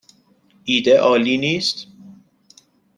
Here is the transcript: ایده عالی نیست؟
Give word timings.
ایده 0.65 0.97
عالی 0.97 1.37
نیست؟ 1.37 1.87